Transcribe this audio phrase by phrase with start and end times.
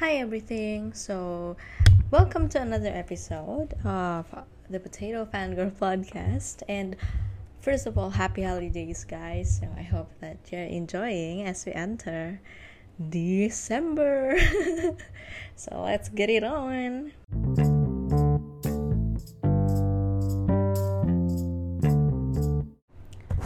[0.00, 0.96] Hi, everything.
[0.96, 1.60] So,
[2.10, 4.24] welcome to another episode of
[4.72, 6.64] the Potato Fangirl podcast.
[6.72, 6.96] And
[7.60, 9.60] first of all, happy holidays, guys.
[9.60, 12.40] So, I hope that you're enjoying as we enter
[12.96, 14.40] December.
[15.54, 17.12] so, let's get it on.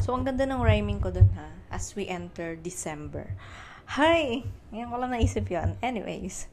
[0.07, 3.35] So, ang ganda ng rhyming ko dun ha, as we enter December.
[3.95, 4.43] Hi!
[4.73, 5.77] Ngayon ko lang naisip yun.
[5.85, 6.49] Anyways.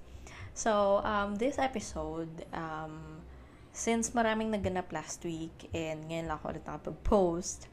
[0.54, 3.24] So, um, this episode, um,
[3.72, 7.72] since maraming naganap last week and ngayon lang ako ulit nakapag-post,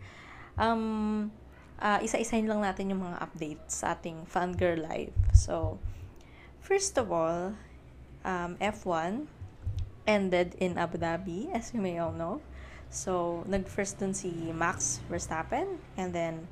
[0.54, 1.30] um,
[1.82, 5.14] uh, isa-isahin lang natin yung mga updates sa ating Fangirl Live.
[5.34, 5.82] So,
[6.62, 7.58] first of all,
[8.22, 9.26] um, F1
[10.06, 12.40] ended in Abu Dhabi, as you may all know.
[12.88, 16.46] So, nag-first dun si Max Verstappen, and then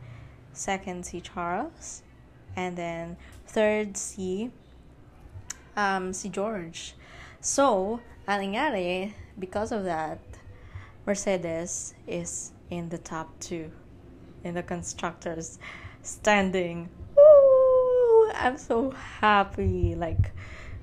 [0.53, 2.03] second si Charles,
[2.59, 4.51] and then third si
[5.77, 6.95] um, si George.
[7.41, 10.19] So, ang nangyari, because of that,
[11.07, 13.71] Mercedes is in the top two
[14.43, 15.59] in the constructors
[16.03, 16.89] standing.
[17.17, 18.31] Woo!
[18.35, 19.95] I'm so happy.
[19.95, 20.33] Like,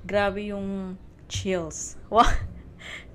[0.07, 0.97] grabe yung
[1.27, 1.97] chills.
[2.09, 2.29] Wow!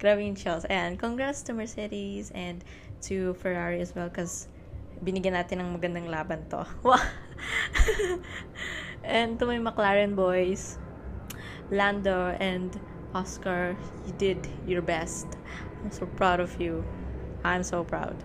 [0.01, 0.65] grabe yung chills.
[0.67, 2.65] And congrats to Mercedes and
[3.09, 4.49] to Ferrari as well because
[5.05, 6.67] binigyan natin ng magandang laban to.
[9.05, 10.79] And to my McLaren boys,
[11.71, 12.73] Lando and
[13.15, 15.27] Oscar, you did your best.
[15.85, 16.85] I'm so proud of you.
[17.45, 18.17] I'm so proud.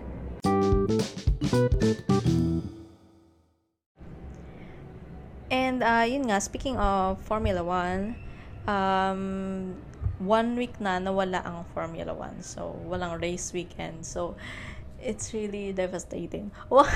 [5.50, 8.16] And uh, yun nga, speaking of Formula 1,
[8.66, 9.74] um,
[10.18, 12.42] one week na nawala ang Formula 1.
[12.42, 14.06] So, walang race weekend.
[14.06, 14.36] So,
[15.04, 16.50] it's really devastating.
[16.72, 16.88] Well,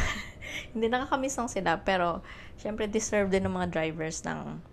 [0.72, 2.24] hindi nakakamiss lang sila, pero
[2.56, 4.64] syempre deserve din ng mga drivers ng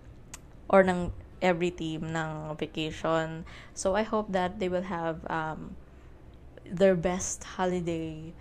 [0.72, 3.44] or ng every team ng vacation.
[3.74, 5.76] So I hope that they will have um,
[6.64, 8.32] their best holiday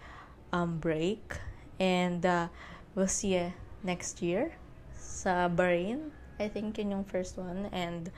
[0.53, 1.37] um, break
[1.79, 2.47] and uh,
[2.95, 3.53] we'll see you
[3.83, 4.55] next year
[4.95, 6.11] sa Bahrain.
[6.39, 8.11] I think yun yung first one and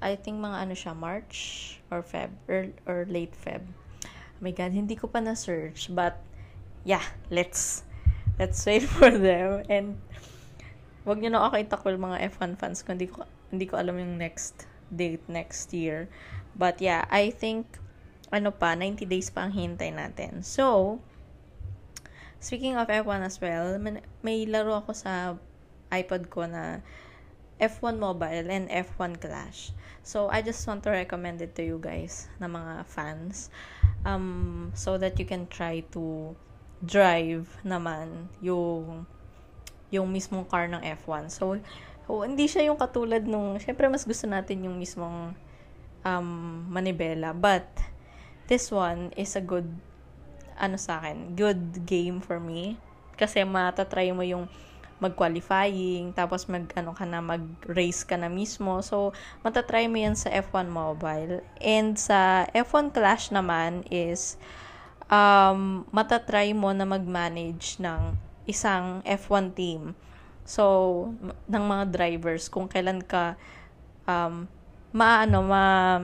[0.00, 3.64] I think mga ano siya March or Feb or, or late Feb
[4.44, 5.88] my god, hindi ko pa na-search.
[5.88, 6.20] But,
[6.84, 7.02] yeah,
[7.32, 7.82] let's,
[8.38, 9.64] let's wait for them.
[9.72, 9.96] And,
[11.04, 14.16] wag nyo na ako itakol mga F1 fans kung hindi ko, hindi ko alam yung
[14.16, 16.08] next date next year.
[16.56, 17.66] But, yeah, I think,
[18.32, 20.42] ano pa, 90 days pa ang hintay natin.
[20.46, 20.98] So,
[22.40, 23.76] speaking of F1 as well,
[24.22, 25.36] may laro ako sa
[25.92, 26.80] iPod ko na
[27.60, 29.70] F1 Mobile and F1 Clash.
[30.02, 33.48] So, I just want to recommend it to you guys na mga fans
[34.04, 36.34] um, so that you can try to
[36.84, 39.06] drive naman yung
[39.94, 41.30] yung mismong car ng F1.
[41.30, 41.56] So,
[42.10, 45.32] oh, hindi siya yung katulad nung, syempre mas gusto natin yung mismong
[46.04, 46.28] um,
[46.68, 47.32] manibela.
[47.32, 47.66] But,
[48.46, 49.68] this one is a good,
[50.60, 52.76] ano sa akin, good game for me.
[53.16, 54.50] Kasi matatry mo yung
[55.02, 58.80] mag-qualifying, tapos mag, ano ka na, mag-race ka na mismo.
[58.80, 59.12] So,
[59.42, 61.42] matatry mo yan sa F1 Mobile.
[61.60, 64.38] And sa F1 Clash naman is,
[65.10, 69.96] um, matatry mo na mag-manage ng isang F1 team.
[70.44, 71.12] So,
[71.48, 73.36] ng mga drivers, kung kailan ka,
[74.04, 74.48] um,
[74.92, 75.98] maano, ma,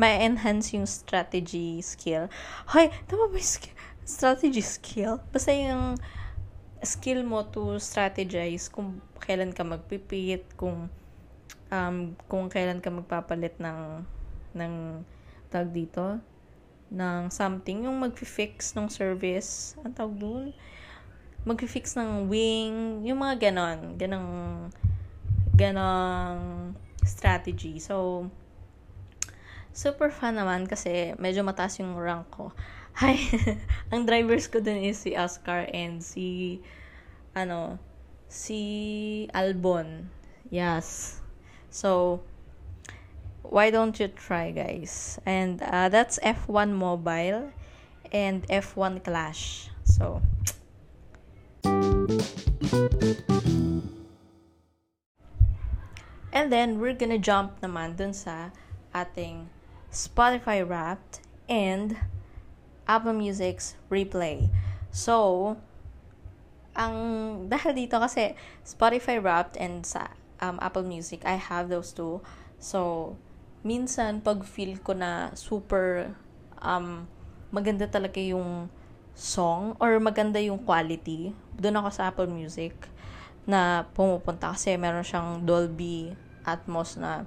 [0.00, 2.32] ma-enhance yung strategy skill.
[2.72, 3.76] Hoy, tama ba yung skill?
[4.02, 5.22] strategy skill?
[5.30, 5.94] Basta yung,
[6.82, 10.90] skill mo to strategize kung kailan ka magpipit, kung
[11.70, 14.02] um, kung kailan ka magpapalit ng
[14.52, 14.74] ng
[15.48, 16.20] tag dito
[16.92, 20.48] ng something yung magfi-fix ng service ang tawag doon
[21.42, 24.30] magfi-fix ng wing yung mga ganon ganong
[25.56, 26.72] ganong
[27.02, 28.26] strategy so
[29.72, 32.52] super fun naman kasi medyo mataas yung rank ko
[33.00, 33.16] Hi.
[33.88, 36.60] ang drivers ko dun is si Oscar and si
[37.32, 37.80] ano
[38.28, 38.60] si
[39.32, 40.12] Albon.
[40.52, 41.20] Yes.
[41.72, 42.20] So
[43.40, 45.20] why don't you try guys?
[45.24, 47.52] And uh, that's F1 Mobile
[48.12, 49.72] and F1 Clash.
[49.84, 50.20] So
[56.42, 58.50] And then, we're gonna jump naman dun sa
[58.90, 59.46] ating
[59.94, 61.94] Spotify Wrapped and
[62.82, 64.50] Apple Music's Replay.
[64.90, 65.54] So,
[66.74, 66.96] ang
[67.54, 68.34] dahil dito kasi
[68.66, 70.10] Spotify Wrapped and sa
[70.42, 72.18] um, Apple Music, I have those two.
[72.58, 73.14] So,
[73.62, 76.10] minsan pag feel ko na super
[76.58, 77.06] um,
[77.54, 78.66] maganda talaga yung
[79.14, 82.74] song or maganda yung quality, doon ako sa Apple Music
[83.46, 87.26] na pumupunta kasi meron siyang Dolby Atmos na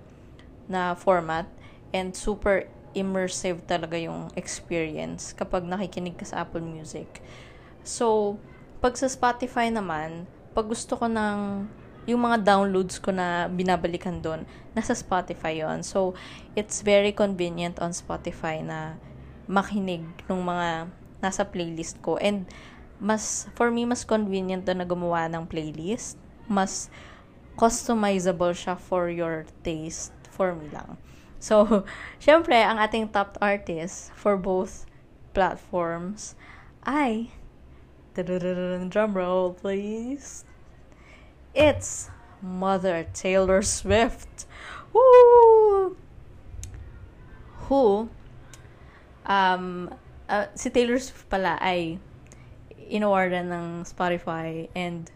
[0.65, 1.45] na format
[1.93, 2.65] and super
[2.95, 7.21] immersive talaga yung experience kapag nakikinig ka sa Apple Music.
[7.83, 8.39] So,
[8.79, 10.25] pag sa Spotify naman,
[10.55, 11.67] pag gusto ko ng
[12.05, 14.45] yung mga downloads ko na binabalikan doon,
[14.77, 16.13] nasa Spotify yon So,
[16.53, 18.95] it's very convenient on Spotify na
[19.49, 20.89] makinig ng mga
[21.19, 22.21] nasa playlist ko.
[22.21, 22.45] And,
[23.01, 26.21] mas, for me, mas convenient doon na gumawa ng playlist.
[26.45, 26.93] Mas
[27.57, 30.11] customizable siya for your taste.
[30.31, 30.99] For me lang.
[31.39, 31.87] So,
[32.23, 34.85] syempre, ang ating top artist for both
[35.35, 36.35] platforms
[36.83, 37.31] ay
[38.91, 40.43] drum roll, please.
[41.55, 42.11] It's
[42.41, 44.45] Mother Taylor Swift.
[44.93, 45.95] Woo!
[47.67, 48.09] Who,
[49.25, 49.89] um,
[50.29, 51.99] uh, si Taylor Swift pala ay
[52.91, 55.09] inawardan ng Spotify and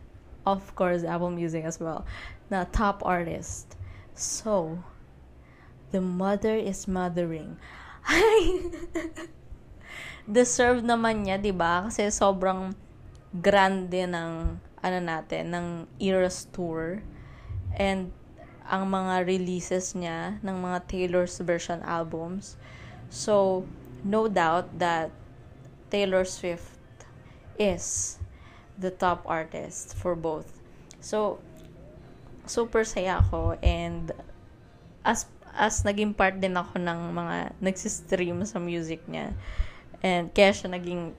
[0.45, 2.05] of course Apple Music as well
[2.49, 3.77] na top artist.
[4.13, 4.83] So,
[5.91, 7.57] the mother is mothering.
[10.29, 11.87] Deserve naman niya, 'di ba?
[11.87, 12.73] Kasi sobrang
[13.33, 15.67] grande ng ano natin, ng
[16.01, 17.01] Eras Tour.
[17.77, 18.13] And
[18.69, 22.53] ang mga releases niya ng mga Taylor's version albums.
[23.09, 23.65] So,
[24.05, 25.09] no doubt that
[25.89, 26.77] Taylor Swift
[27.57, 28.17] is
[28.79, 30.47] the top artist for both.
[31.03, 31.43] So,
[32.47, 34.09] super saya ako and
[35.03, 39.35] as as naging part din ako ng mga nagsistream sa music niya.
[39.99, 41.13] And kaya siya naging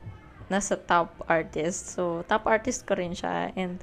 [0.50, 1.94] nasa top artist.
[1.94, 3.54] So, top artist ko rin siya.
[3.54, 3.78] And,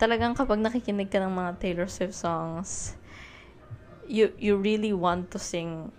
[0.00, 2.94] talagang kapag nakikinig ka ng mga Taylor Swift songs,
[4.08, 5.92] you you really want to sing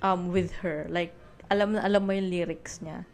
[0.00, 0.88] um with her.
[0.88, 1.12] Like,
[1.52, 3.04] alam na alam mo yung lyrics niya.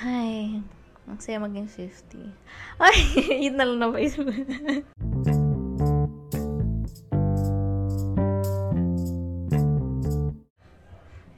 [0.00, 0.64] Ay,
[1.04, 2.32] ang saya maging 50.
[2.80, 2.96] Ay,
[3.44, 3.92] yun na lang na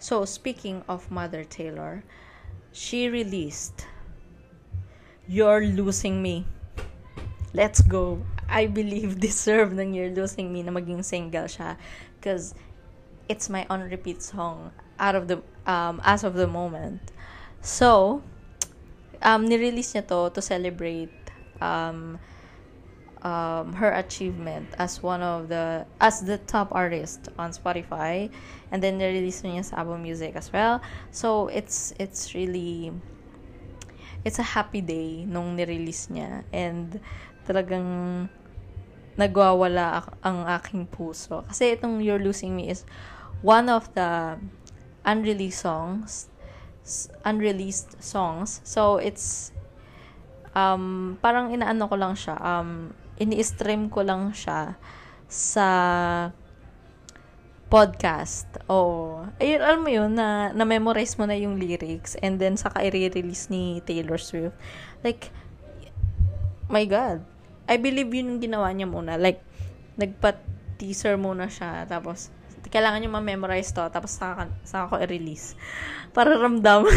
[0.05, 2.05] So, speaking of Mother Taylor,
[2.71, 3.89] she released
[5.27, 6.45] You're Losing Me.
[7.57, 8.21] Let's go.
[8.47, 11.81] I believe deserve ng You're Losing Me na maging single siya
[12.21, 12.53] because
[13.33, 17.00] it's my on repeat song out of the um as of the moment.
[17.65, 18.21] So,
[19.25, 21.12] um ni-release niya to to celebrate
[21.59, 22.21] um
[23.25, 28.31] um, her achievement as one of the as the top artist on Spotify.
[28.71, 30.85] And then release niya sa Apple Music as well.
[31.11, 32.93] So it's it's really
[34.23, 36.44] it's a happy day nung ni-release niya.
[36.53, 37.00] And
[37.49, 38.29] talagang
[39.17, 41.43] nagwawala ang aking puso.
[41.49, 42.85] Kasi itong You're Losing Me is
[43.41, 44.37] one of the
[45.05, 46.29] unreleased songs
[47.25, 49.51] unreleased songs so it's
[50.55, 54.75] um parang inaano ko lang siya um ini-stream ko lang siya
[55.31, 55.69] sa
[57.75, 58.47] podcast.
[58.71, 63.51] Oh, ayun, alam mo yun, na, na-memorize mo na yung lyrics and then saka i-release
[63.51, 64.55] ni Taylor Swift.
[65.03, 65.31] Like,
[66.71, 67.23] my God.
[67.65, 69.19] I believe yun yung ginawa niya muna.
[69.19, 69.43] Like,
[69.99, 71.89] nagpa-teaser muna siya.
[71.89, 72.31] Tapos,
[72.69, 73.84] kailangan niyo ma-memorize to.
[73.93, 75.56] Tapos, saka, saka ko i-release.
[76.12, 76.88] Para ramdam.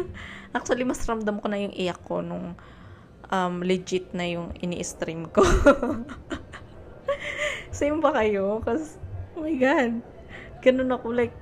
[0.56, 2.56] Actually, mas ramdam ko na yung iyak ko nung
[3.30, 5.42] um, legit na yung ini-stream ko.
[7.76, 8.62] Same ba kayo?
[8.62, 8.96] Kasi,
[9.36, 9.92] oh my God.
[10.62, 11.34] Ganun ako, like,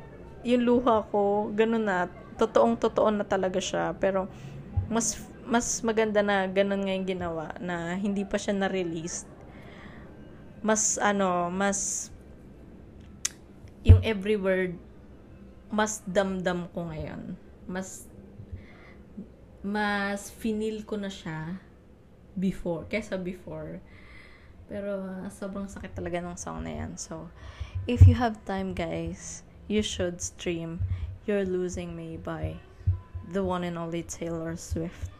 [0.44, 3.94] yung luha ko, ganun na, totoong totoo na talaga siya.
[3.96, 4.28] Pero,
[4.90, 9.28] mas, mas maganda na ganun nga yung ginawa, na hindi pa siya na-release.
[10.64, 12.10] Mas, ano, mas,
[13.84, 14.74] yung every word,
[15.68, 17.36] mas damdam ko ngayon.
[17.68, 18.08] Mas,
[19.60, 21.60] mas finil ko na siya
[22.34, 23.78] before, kesa before.
[24.66, 26.96] Pero uh, sobrang sakit talaga ng song na yan.
[26.96, 27.28] So,
[27.84, 30.80] if you have time guys, you should stream
[31.28, 32.56] You're Losing Me by
[33.32, 35.12] the one and only Taylor Swift.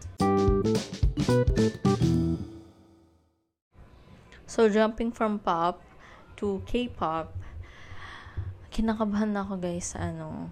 [4.49, 5.83] So, jumping from pop
[6.37, 7.35] to K-pop,
[8.75, 10.51] kinakabahan na ako guys sa ano,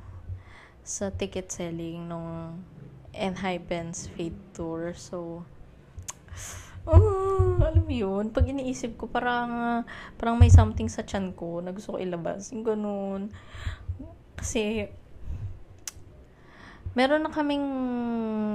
[0.87, 2.63] sa ticket selling nung
[3.11, 4.95] Enhypen's Fate Tour.
[4.95, 5.43] So,
[6.83, 9.87] Oh, alam mo yun, pag iniisip ko, parang,
[10.19, 12.51] parang may something sa chan ko na gusto ko ilabas.
[12.51, 13.31] Yung ganun.
[14.35, 14.91] Kasi,
[16.99, 17.63] meron na kaming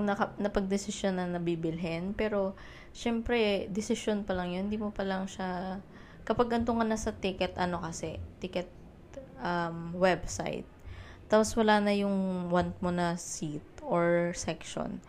[0.03, 2.11] naka, napag-desisyon na nabibilhin.
[2.19, 2.59] Pero,
[2.91, 4.67] syempre, decision pa lang yun.
[4.67, 5.79] Hindi mo pa lang siya,
[6.27, 8.67] kapag ganito nga na sa ticket, ano kasi, ticket
[9.41, 10.67] um, website.
[11.27, 14.99] Tapos, wala na yung want mo na seat or section.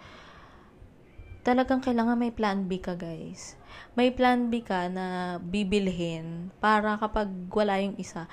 [1.47, 3.55] Talagang kailangan may plan B ka, guys.
[3.95, 8.27] May plan B ka na bibilhin para kapag wala yung isa,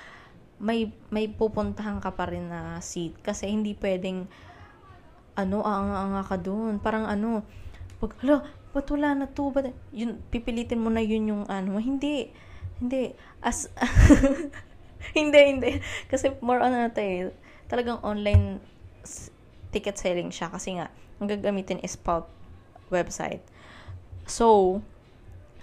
[0.56, 3.16] may may pupuntahan ka pa rin na seat.
[3.20, 4.28] Kasi hindi pwedeng
[5.36, 7.44] ano ang ka doon parang ano
[8.00, 8.40] pag hala
[8.72, 9.52] ba't wala na to?
[9.52, 12.32] Ba't, yun pipilitin mo na yun yung ano hindi
[12.80, 13.12] hindi.
[13.40, 13.68] As
[15.18, 15.70] hindi hindi
[16.10, 17.30] kasi more on ano eh
[17.70, 18.58] talagang online
[19.70, 22.30] ticket selling siya kasi nga ang gagamitin is pulp
[22.90, 23.42] website
[24.26, 24.78] so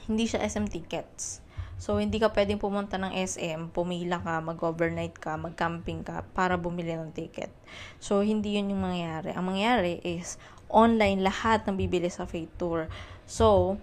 [0.08, 1.44] hindi siya SM tickets
[1.84, 6.96] So, hindi ka pwedeng pumunta ng SM, pumila ka, mag-overnight ka, mag-camping ka para bumili
[6.96, 7.52] ng ticket.
[8.00, 9.36] So, hindi yun yung mangyayari.
[9.36, 10.40] Ang mangyayari is
[10.72, 12.88] online lahat ng bibili sa Fate Tour.
[13.28, 13.76] So,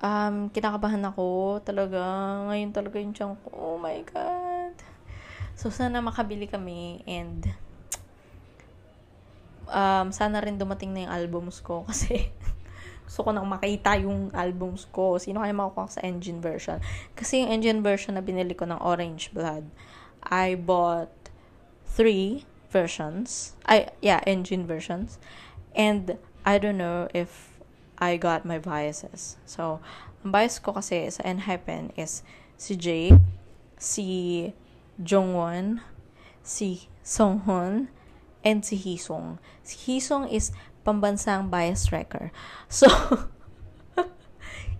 [0.00, 2.00] um, kinakabahan ako talaga.
[2.48, 3.48] Ngayon talaga yung tiyan ko.
[3.52, 4.74] Oh my God.
[5.54, 7.44] So, sana makabili kami and
[9.68, 12.32] um, sana rin dumating na yung albums ko kasi
[13.04, 15.20] gusto ko nang makita yung albums ko.
[15.20, 16.80] Sino kaya makukuha sa engine version?
[17.12, 19.66] Kasi yung engine version na binili ko ng Orange Blood,
[20.24, 21.12] I bought
[21.84, 23.58] three versions.
[23.66, 25.18] I, yeah, engine versions.
[25.74, 26.16] And
[26.46, 27.49] I don't know if
[28.00, 29.36] I got my biases.
[29.44, 29.84] So,
[30.24, 32.24] ang bias ko kasi sa Enhypen is
[32.56, 33.20] si Jake,
[33.76, 34.50] si
[34.96, 35.84] Jongwon,
[36.40, 37.92] si Songhun,
[38.44, 39.36] and si Hisong.
[39.60, 40.52] Si Hisong is
[40.84, 42.32] pambansang bias wrecker.
[42.72, 42.88] So,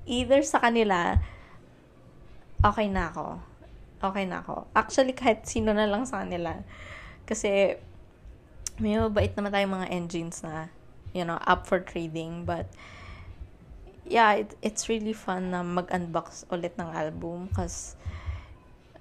[0.08, 1.20] either sa kanila,
[2.64, 3.40] okay na ako.
[4.00, 4.64] Okay na ako.
[4.72, 6.64] Actually, kahit sino na lang sa kanila.
[7.28, 7.76] Kasi,
[8.80, 10.72] may mabait naman tayong mga engines na,
[11.12, 12.48] you know, up for trading.
[12.48, 12.72] But,
[14.10, 17.46] yeah, it, it's really fun na mag-unbox ulit ng album.
[17.54, 17.94] Kasi,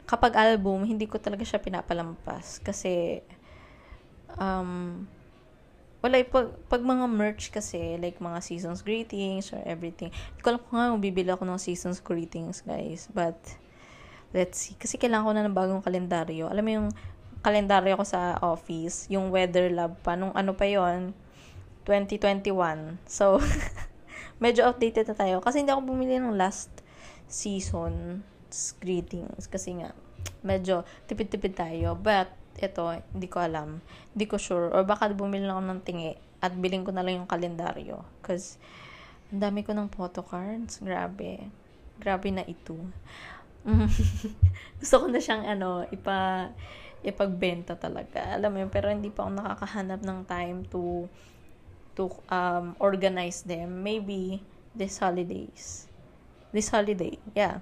[0.06, 2.62] kapag album, hindi ko talaga siya pinapalampas.
[2.62, 3.26] Kasi,
[4.38, 5.04] um,
[6.00, 10.62] wala, pag, pag mga merch kasi, like mga seasons greetings or everything, hindi ko alam
[10.62, 13.10] kung nga bibili ako ng seasons greetings, guys.
[13.10, 13.36] But,
[14.30, 14.78] let's see.
[14.78, 16.54] Kasi kailangan ko na ng bagong kalendaryo.
[16.54, 16.90] Alam mo yung
[17.42, 21.18] kalendaryo ko sa office, yung weather lab pa, nung ano pa yon
[21.90, 23.02] 2021.
[23.10, 23.42] So,
[24.40, 25.36] medyo outdated na tayo.
[25.44, 26.72] Kasi hindi ako bumili ng last
[27.30, 28.24] season
[28.82, 29.46] greetings.
[29.46, 29.94] Kasi nga,
[30.42, 31.94] medyo tipid-tipid tayo.
[32.00, 33.84] But, ito, hindi ko alam.
[34.16, 34.72] Hindi ko sure.
[34.74, 38.04] Or baka bumili lang ako ng tingi at biling ko na lang yung kalendaryo.
[38.20, 38.58] Because,
[39.30, 40.82] ang dami ko ng photo cards.
[40.82, 41.52] Grabe.
[42.00, 42.76] Grabe na ito.
[44.80, 46.50] Gusto ko na siyang, ano, ipa,
[47.04, 48.36] ipagbenta talaga.
[48.36, 51.08] Alam mo yun, pero hindi pa ako nakakahanap ng time to,
[52.00, 53.84] to um, organize them.
[53.84, 54.40] Maybe,
[54.72, 55.92] this holidays.
[56.56, 57.60] This holiday, yeah.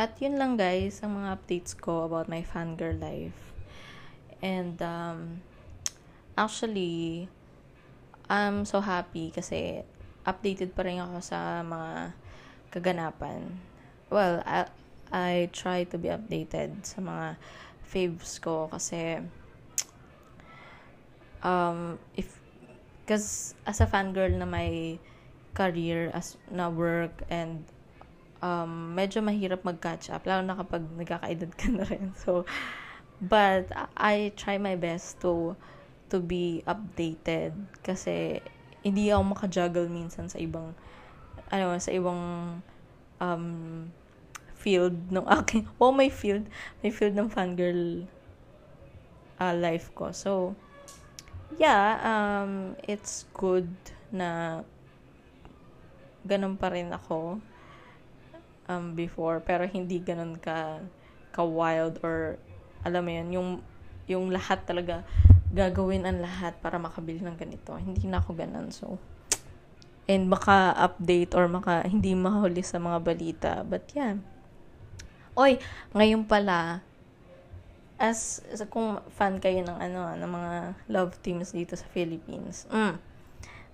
[0.00, 3.52] At yun lang guys, ang mga updates ko about my fangirl life.
[4.40, 5.44] And um,
[6.40, 7.28] actually,
[8.30, 9.84] I'm so happy kasi
[10.24, 12.16] updated pa rin ako sa mga
[12.72, 13.60] kaganapan.
[14.08, 14.40] Well,
[15.10, 17.36] I try to be updated sa mga
[17.82, 19.18] faves ko kasi
[21.42, 22.38] um, if
[23.02, 25.02] because as a fangirl na may
[25.54, 27.66] career as na work and
[28.38, 32.14] um, medyo mahirap mag-catch up, lalo na kapag nagkakaedad ka na rin.
[32.14, 32.46] So,
[33.18, 35.58] but I try my best to
[36.10, 37.54] to be updated
[37.86, 38.42] kasi
[38.82, 40.74] hindi ako maka-juggle minsan sa ibang
[41.50, 42.20] ano sa ibang
[43.18, 43.44] um,
[44.60, 46.44] field ng aking oh may field
[46.84, 48.04] may field ng fangirl
[49.40, 50.52] uh, life ko so
[51.56, 53.72] yeah um it's good
[54.12, 54.60] na
[56.28, 57.40] ganun pa rin ako
[58.70, 60.78] um, before, pero hindi ganun ka,
[61.34, 62.38] ka wild or,
[62.86, 63.48] alam mo yun, yung,
[64.06, 65.02] yung lahat talaga,
[65.50, 67.74] gagawin ang lahat para makabili ng ganito.
[67.74, 69.02] Hindi na ako ganun, so,
[70.06, 73.52] and maka-update or maka, hindi mahuli sa mga balita.
[73.66, 74.22] But, yeah.
[75.38, 75.62] Oy,
[75.94, 76.82] ngayon pala,
[78.00, 80.52] as, as kung fan kayo ng ano, ng mga
[80.88, 82.64] love teams dito sa Philippines.
[82.72, 82.96] Mm.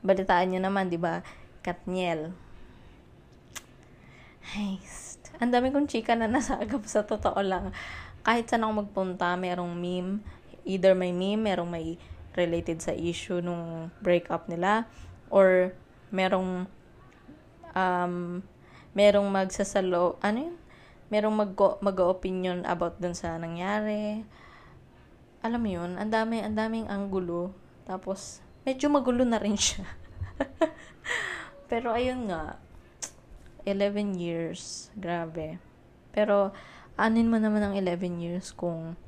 [0.03, 1.23] Balitaan niyo naman, 'di ba?
[1.63, 2.35] Katniel.
[4.53, 4.79] Ay,
[5.39, 7.73] ang dami kong chika na nasagap sa totoo lang.
[8.27, 10.23] Kahit saan ako magpunta, merong meme.
[10.67, 11.95] Either may meme, merong may
[12.35, 14.91] related sa issue nung breakup nila.
[15.31, 15.75] Or
[16.11, 16.67] merong
[17.75, 18.15] um,
[18.97, 20.57] merong magsasalo, ano yun?
[21.07, 24.27] Merong mag mag-opinion about dun sa nangyari.
[25.47, 27.55] Alam mo yun, ang dami, ang daming anggulo.
[27.87, 29.87] Tapos, medyo magulo na rin siya.
[31.71, 32.59] Pero ayun nga,
[33.63, 34.91] 11 years.
[34.99, 35.63] Grabe.
[36.11, 36.51] Pero,
[36.99, 38.99] anin mo naman ang 11 years kung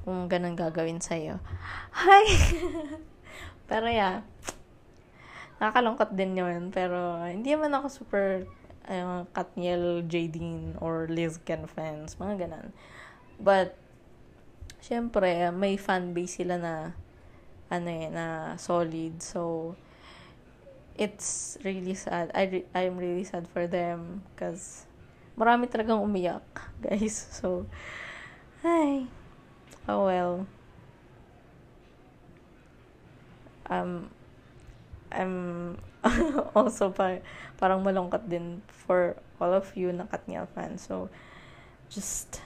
[0.00, 1.36] kung ganun gagawin sa'yo.
[1.92, 2.24] Hi!
[3.70, 4.24] pero yeah,
[5.60, 6.72] nakakalungkot din yun.
[6.72, 8.48] Pero hindi naman ako super
[8.90, 12.18] uh, Katniel, Jadine, or Liz Ken fans.
[12.18, 12.74] Mga ganun.
[13.38, 13.78] But,
[14.82, 16.74] syempre, may fan base sila na
[17.70, 19.22] ano eh, na solid.
[19.22, 19.72] So,
[20.98, 22.34] it's really sad.
[22.34, 24.84] I re- I'm really sad for them because
[25.38, 26.44] marami talagang umiyak,
[26.84, 27.14] guys.
[27.30, 27.70] So,
[28.66, 29.06] hi.
[29.88, 30.44] Oh well.
[33.70, 34.10] Um,
[35.14, 35.78] I'm
[36.56, 37.20] also pa,
[37.60, 40.84] parang malungkot din for all of you na Katniel fans.
[40.84, 41.12] So,
[41.92, 42.40] just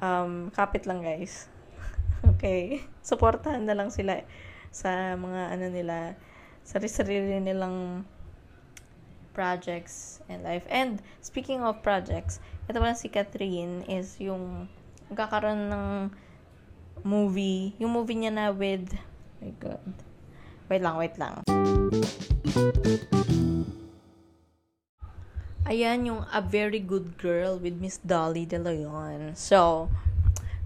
[0.00, 1.48] um, kapit lang guys.
[2.36, 2.84] okay.
[3.04, 4.24] Supportahan na lang sila
[4.72, 5.96] sa mga ano nila,
[6.64, 8.04] sarili-sarili nilang
[9.36, 10.64] projects and life.
[10.72, 14.68] And speaking of projects, ito pala si Catherine is yung
[15.12, 15.86] magkakaroon ng
[17.04, 17.76] movie.
[17.76, 20.05] Yung movie niya na with, oh my god.
[20.66, 21.46] Wait lang, wait lang.
[25.66, 29.38] Ayan yung A Very Good Girl with Miss Dolly De Leon.
[29.38, 29.90] So,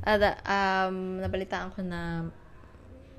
[0.09, 2.33] uh, um, nabalitaan ko na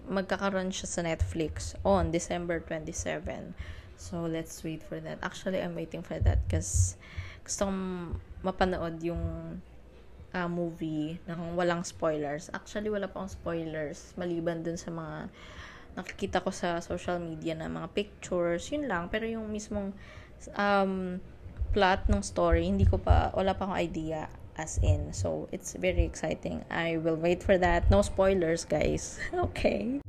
[0.10, 3.54] magkakaroon siya sa Netflix on December 27.
[4.02, 5.22] So, let's wait for that.
[5.22, 6.98] Actually, I'm waiting for that because
[7.46, 9.22] gusto kong mapanood yung
[10.34, 12.50] uh, movie ng walang spoilers.
[12.54, 15.30] Actually, wala pa akong spoilers maliban dun sa mga
[15.96, 19.08] nakikita ko sa social media na mga pictures, yun lang.
[19.12, 19.92] Pero yung mismong
[20.56, 21.20] um,
[21.72, 24.28] plot ng story, hindi ko pa, wala pa akong idea
[24.60, 25.14] as in.
[25.16, 26.64] So, it's very exciting.
[26.70, 27.90] I will wait for that.
[27.90, 29.20] No spoilers, guys.
[29.52, 30.04] okay.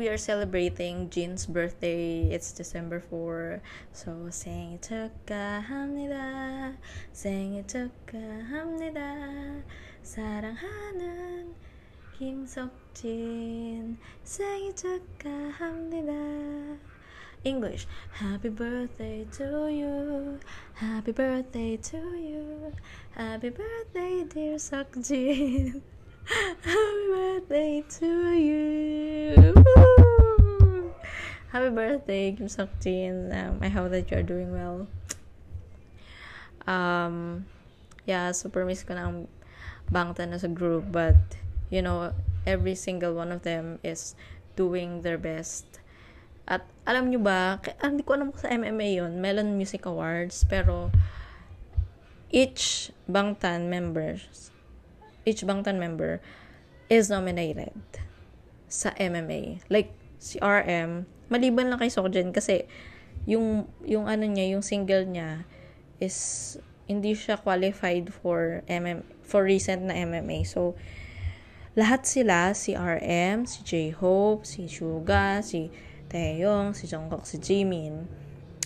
[0.00, 2.30] we are celebrating Jin's birthday.
[2.32, 3.60] It's December 4.
[3.92, 6.72] So, 생일 축하합니다.
[7.12, 9.62] 생일 축하합니다.
[10.02, 11.52] 사랑하는
[12.16, 13.98] 김석진.
[14.24, 16.12] 생일 축하합니다.
[17.44, 17.86] English.
[18.12, 20.40] Happy birthday to you.
[20.72, 22.72] Happy birthday to you.
[23.14, 25.82] Happy birthday, dear Sakjin.
[26.25, 29.53] Happy birthday to you.
[31.51, 33.33] Happy birthday, Kim Sakjin.
[33.33, 34.87] Um, I hope that you're doing well.
[36.67, 37.45] Um,
[38.05, 39.27] yeah, super miss ko ng
[39.91, 41.17] Bangtan as a group, but
[41.69, 42.13] you know,
[42.45, 44.15] every single one of them is
[44.55, 45.81] doing their best
[46.51, 50.91] at alam nyo ba, ah, hindi ko alam sa MMA yon Melon Music Awards, pero
[52.27, 54.51] each Bangtan members,
[55.25, 56.21] each Bangtan member
[56.89, 57.75] is nominated
[58.71, 59.63] sa MMA.
[59.67, 62.67] Like, si RM, maliban lang kay Sokjen kasi
[63.25, 65.45] yung, yung ano niya, yung single niya
[66.01, 66.57] is
[66.89, 70.43] hindi siya qualified for MM, for recent na MMA.
[70.43, 70.75] So,
[71.77, 75.71] lahat sila, si RM, si J-Hope, si Suga, si
[76.11, 78.11] Taeyong, si Jungkook, si Jimin,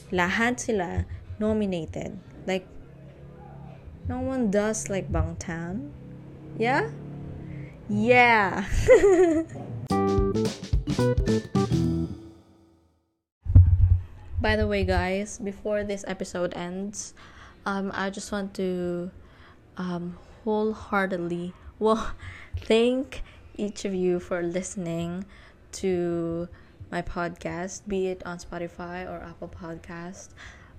[0.09, 1.05] lahat sila
[1.37, 2.17] nominated.
[2.49, 2.65] Like,
[4.09, 5.93] no one does like Bangtan.
[6.57, 6.89] Yeah?
[7.89, 8.65] Yeah!
[14.39, 17.13] By the way, guys, before this episode ends,
[17.65, 19.11] um, I just want to
[19.75, 22.13] um, wholeheartedly, well,
[22.57, 23.21] thank
[23.57, 25.25] each of you for listening
[25.73, 26.47] to
[26.89, 30.29] my podcast, be it on Spotify or Apple Podcast,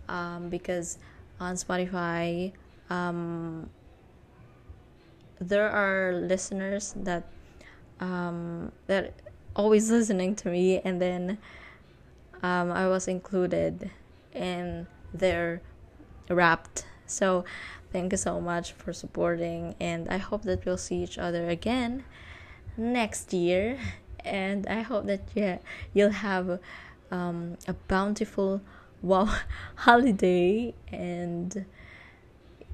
[0.09, 0.97] um, because
[1.39, 2.53] on Spotify,
[2.89, 3.69] um,
[5.41, 7.25] there are listeners that
[8.01, 9.15] um, that
[9.55, 11.39] always listening to me, and then
[12.43, 13.91] um, I was included
[14.33, 15.63] in their
[16.29, 16.87] wrapped.
[17.07, 17.45] So
[17.93, 22.05] thank you so much for supporting, and I hope that we'll see each other again
[22.77, 23.79] next year
[24.27, 25.59] and I hope that yeah
[25.95, 26.59] you'll have
[27.11, 28.61] um, a bountiful
[29.03, 29.33] wow
[29.77, 31.65] holiday and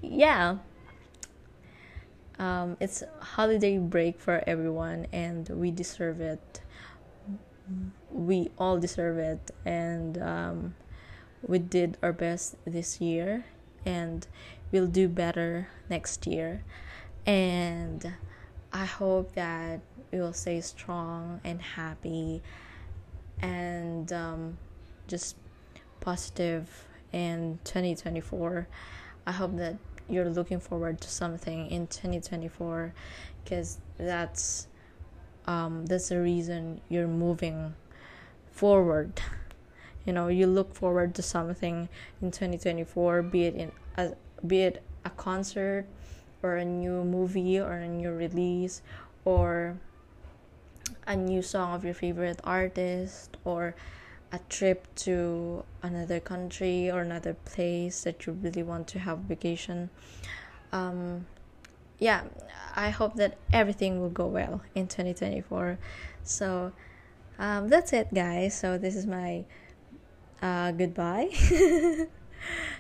[0.01, 0.59] yeah
[2.43, 6.61] um, it's holiday break for everyone and we deserve it.
[8.11, 10.75] We all deserve it and um,
[11.47, 13.45] we did our best this year
[13.87, 14.27] and
[14.73, 16.65] we'll do better next year.
[17.27, 18.13] And
[18.73, 22.43] i hope that we will stay strong and happy
[23.41, 24.57] and um,
[25.07, 25.37] just
[26.01, 28.67] positive in 2024
[29.27, 29.77] i hope that
[30.13, 32.93] you're looking forward to something in 2024
[33.43, 34.69] because that's
[35.47, 37.75] um, that's the reason you're moving
[38.51, 39.21] forward.
[40.05, 41.89] You know you look forward to something
[42.21, 44.13] in 2024 be it in a,
[44.47, 45.87] be it a concert
[46.43, 48.83] or a new movie or a new release
[49.25, 49.79] or
[51.07, 53.75] a new song of your favorite artist or
[54.33, 59.91] a trip to another country or another place that you really want to have vacation
[60.73, 61.27] um,
[61.99, 62.23] yeah
[62.75, 65.79] i hope that everything will go well in 2024
[66.25, 66.73] so
[67.39, 68.59] um, that's it guys.
[68.59, 69.45] So this is my
[70.41, 71.29] uh, goodbye.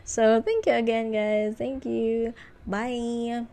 [0.04, 1.54] So thank you again guys.
[1.56, 2.34] Thank you.
[2.66, 3.46] Bye